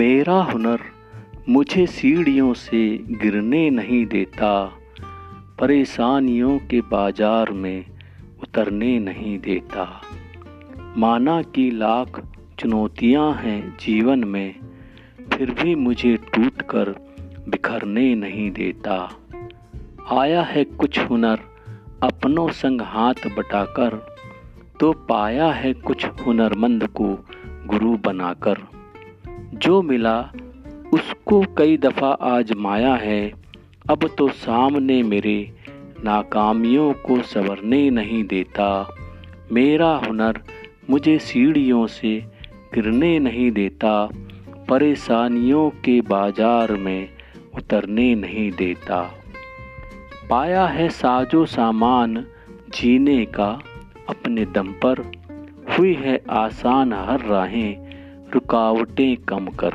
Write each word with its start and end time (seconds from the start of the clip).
मेरा 0.00 0.34
हुनर 0.42 0.80
मुझे 1.48 1.86
सीढ़ियों 1.86 2.52
से 2.54 2.82
गिरने 2.98 3.70
नहीं 3.70 4.06
देता, 4.06 4.52
परेशानियों 5.60 6.58
के 6.58 6.80
बाज़ार 6.80 7.50
में 7.52 7.84
उतरने 8.42 8.98
नहीं 8.98 9.38
देता। 9.38 9.84
माना 10.96 11.42
कि 11.42 11.70
लाख 11.70 12.22
चुनौतियाँ 12.58 13.32
हैं 13.34 13.76
जीवन 13.80 14.24
में, 14.24 14.54
फिर 15.32 15.50
भी 15.50 15.74
मुझे 15.74 16.16
टूट 16.34 16.62
कर 16.62 16.94
बिखरने 17.48 18.14
नहीं 18.14 18.50
देता। 18.50 18.98
आया 20.12 20.42
है 20.42 20.64
कुछ 20.64 20.98
हुनर 20.98 21.40
अपनों 22.02 22.48
संग 22.48 22.80
हाथ 22.80 23.28
बटाकर 23.36 24.02
तो 24.80 24.92
पाया 25.08 25.52
है 25.52 25.72
कुछ 25.72 26.06
हुनरमंद 26.26 26.88
को 26.96 27.14
गुरु 27.66 27.96
बनाकर। 27.96 28.79
जो 29.62 29.82
मिला, 29.82 30.32
उसको 30.92 31.44
कई 31.58 31.76
दफ़ा 31.76 32.08
आजमाया 32.08 32.94
है। 32.94 33.32
अब 33.90 34.08
तो 34.18 34.28
सामने 34.28 35.02
मेरे 35.02 35.52
नाकामियों 36.04 36.92
को 36.92 37.22
संवरने 37.22 37.90
नहीं 37.90 38.24
देता। 38.24 38.96
मेरा 39.52 40.02
हुनर 40.06 40.40
मुझे 40.90 41.18
सीढ़ियों 41.18 41.86
से 41.86 42.24
गिरने 42.74 43.18
नहीं 43.18 43.50
देता। 43.50 44.08
परेशानियों 44.68 45.70
के 45.70 46.00
बाज़ार 46.00 46.72
में 46.72 47.08
उतरने 47.56 48.14
नहीं 48.14 48.50
देता। 48.52 49.02
पाया 50.30 50.66
है 50.66 50.88
साजो 50.88 51.46
सामान 51.46 52.24
जीने 52.68 53.24
का 53.24 53.60
अपने 54.08 54.44
दम 54.44 54.72
पर। 54.84 55.12
हुई 55.70 55.94
है 55.94 56.20
आसान 56.30 56.92
हर 56.92 57.20
राहें 57.20 57.89
रुकावटें 58.34 59.16
कम 59.16 59.46
कर। 59.46 59.74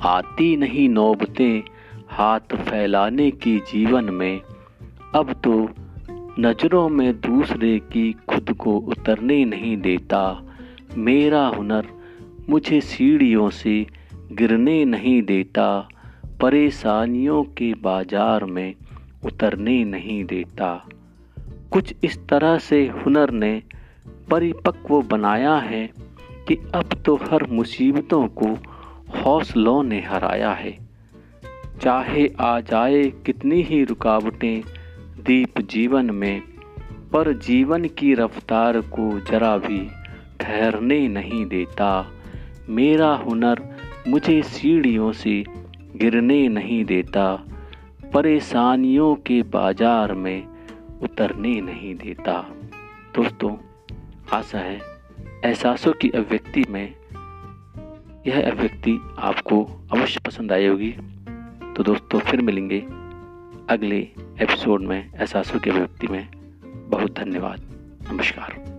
आती 0.00 0.56
नहीं 0.56 0.88
नौबतें 0.88 1.62
हाथ 2.08 2.56
फैलाने 2.56 3.30
की 3.30 3.58
जीवन 3.58 4.04
में। 4.04 4.40
अब 5.14 5.32
तो 5.44 5.68
नज़रों 6.40 6.88
में 6.88 7.20
दूसरे 7.20 7.78
की 7.78 8.12
खुद 8.28 8.52
को 8.52 8.76
उतरने 8.76 9.44
नहीं 9.44 9.76
देता। 9.76 10.20
मेरा 10.96 11.46
हुनर 11.46 11.86
मुझे 12.50 12.80
सीढ़ियों 12.80 13.50
से 13.50 13.86
गिरने 14.32 14.84
नहीं 14.84 15.22
देता। 15.22 15.88
परेशानियों 16.40 17.42
के 17.42 17.74
बाज़ार 17.74 18.44
में 18.44 18.74
उतरने 19.24 19.84
नहीं 19.84 20.24
देता। 20.24 20.88
कुछ 21.70 21.94
इस 22.04 22.18
तरह 22.28 22.58
से 22.58 22.86
हुनर 22.86 23.30
ने 23.30 23.62
परिपक्व 24.30 25.02
बनाया 25.02 25.56
है। 25.56 26.07
कि 26.48 26.56
अब 26.74 27.02
तो 27.06 27.16
हर 27.16 27.46
मुसीबतों 27.50 28.28
को 28.28 28.58
हौसलों 29.18 29.82
ने 29.82 30.00
हराया 30.00 30.52
है। 30.52 30.78
चाहे 31.82 32.30
आ 32.40 32.60
जाए 32.60 33.04
कितनी 33.26 33.62
ही 33.62 33.84
रुकावटें, 33.84 34.62
दीप 35.18 35.60
जीवन 35.60 36.10
में, 36.10 36.42
पर 37.12 37.32
जीवन 37.32 37.84
की 37.84 38.14
रफ्तार 38.14 38.80
को 38.80 39.20
जरा 39.20 39.58
भी 39.58 39.88
ठहरने 40.40 41.08
नहीं 41.08 41.46
देता। 41.46 42.10
मेरा 42.68 43.14
हुनर 43.14 43.62
मुझे 44.08 44.42
सीढ़ियों 44.42 45.12
से 45.12 45.44
गिरने 45.96 46.48
नहीं 46.48 46.84
देता, 46.84 47.44
परेशानियों 48.14 49.14
के 49.14 49.42
बाज़ार 49.42 50.14
में 50.14 50.46
उतरने 51.02 51.60
नहीं 51.60 51.94
देता। 51.94 52.40
दोस्तों, 53.14 53.56
आशा 54.32 54.58
है 54.58 54.97
एहसासों 55.44 55.92
की 55.92 56.08
अभिव्यक्ति 56.10 56.64
में 56.68 56.94
यह 58.26 58.50
अभिव्यक्ति 58.50 59.14
आपको 59.18 59.64
अवश्य 59.64 60.20
पसंद 60.26 60.52
आई 60.52 60.66
होगी 60.66 60.90
तो 61.76 61.82
दोस्तों, 61.82 62.18
फिर 62.20 62.42
मिलेंगे 62.42 62.80
अगले 63.70 63.98
एपिसोड 64.42 64.82
में 64.82 65.14
एहसासों 65.14 65.58
की 65.58 65.70
अभिव्यक्ति 65.70 66.06
में। 66.06 66.28
बहुत 66.90 67.18
धन्यवाद। 67.18 67.60
नमस्कार। 68.12 68.77